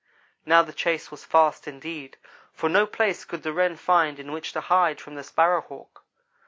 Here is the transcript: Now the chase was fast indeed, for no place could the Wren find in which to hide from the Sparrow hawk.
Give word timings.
Now 0.47 0.63
the 0.63 0.73
chase 0.73 1.11
was 1.11 1.25
fast 1.25 1.67
indeed, 1.67 2.17
for 2.55 2.67
no 2.67 2.87
place 2.87 3.23
could 3.23 3.43
the 3.43 3.53
Wren 3.53 3.75
find 3.75 4.17
in 4.17 4.31
which 4.31 4.51
to 4.53 4.61
hide 4.61 4.99
from 4.99 5.13
the 5.13 5.21
Sparrow 5.21 5.61
hawk. 5.61 6.03